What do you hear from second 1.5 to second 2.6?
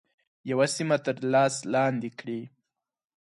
لاندي کړي.